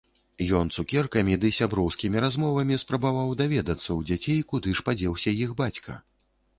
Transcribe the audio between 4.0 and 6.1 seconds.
дзяцей, куды ж падзеўся іх бацька.